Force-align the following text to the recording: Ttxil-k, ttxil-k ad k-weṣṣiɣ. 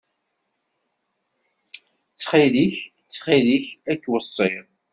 Ttxil-k, 2.11 2.75
ttxil-k 3.03 3.67
ad 3.91 3.99
k-weṣṣiɣ. 4.03 4.65